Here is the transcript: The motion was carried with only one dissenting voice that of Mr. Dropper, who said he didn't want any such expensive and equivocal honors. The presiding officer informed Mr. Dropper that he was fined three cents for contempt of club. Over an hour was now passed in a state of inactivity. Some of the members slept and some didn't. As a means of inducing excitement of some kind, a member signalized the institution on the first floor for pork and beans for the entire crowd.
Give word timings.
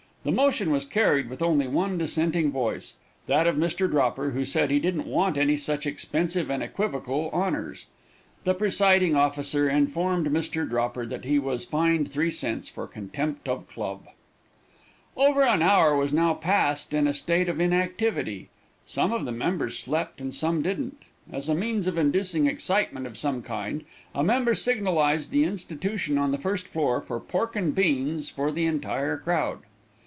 The 0.23 0.31
motion 0.31 0.69
was 0.69 0.85
carried 0.85 1.31
with 1.31 1.41
only 1.41 1.67
one 1.67 1.97
dissenting 1.97 2.51
voice 2.51 2.93
that 3.25 3.47
of 3.47 3.55
Mr. 3.55 3.89
Dropper, 3.89 4.29
who 4.29 4.45
said 4.45 4.69
he 4.69 4.77
didn't 4.77 5.07
want 5.07 5.35
any 5.35 5.57
such 5.57 5.87
expensive 5.87 6.51
and 6.51 6.61
equivocal 6.61 7.31
honors. 7.33 7.87
The 8.43 8.53
presiding 8.53 9.15
officer 9.15 9.67
informed 9.67 10.27
Mr. 10.27 10.69
Dropper 10.69 11.07
that 11.07 11.25
he 11.25 11.39
was 11.39 11.65
fined 11.65 12.07
three 12.11 12.29
cents 12.29 12.69
for 12.69 12.85
contempt 12.85 13.47
of 13.49 13.67
club. 13.67 14.09
Over 15.17 15.41
an 15.41 15.63
hour 15.63 15.97
was 15.97 16.13
now 16.13 16.35
passed 16.35 16.93
in 16.93 17.07
a 17.07 17.13
state 17.15 17.49
of 17.49 17.59
inactivity. 17.59 18.49
Some 18.85 19.11
of 19.11 19.25
the 19.25 19.31
members 19.31 19.79
slept 19.79 20.21
and 20.21 20.31
some 20.31 20.61
didn't. 20.61 21.01
As 21.33 21.49
a 21.49 21.55
means 21.55 21.87
of 21.87 21.97
inducing 21.97 22.45
excitement 22.45 23.07
of 23.07 23.17
some 23.17 23.41
kind, 23.41 23.85
a 24.13 24.23
member 24.23 24.53
signalized 24.53 25.31
the 25.31 25.45
institution 25.45 26.19
on 26.19 26.31
the 26.31 26.37
first 26.37 26.67
floor 26.67 27.01
for 27.01 27.19
pork 27.19 27.55
and 27.55 27.73
beans 27.73 28.29
for 28.29 28.51
the 28.51 28.67
entire 28.67 29.17
crowd. 29.17 29.61